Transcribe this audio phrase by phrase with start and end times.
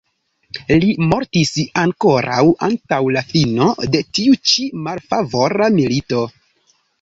[0.83, 1.51] Li mortis
[1.81, 6.25] ankoraŭ antaŭ la fino de tiu ĉi malfavora milito.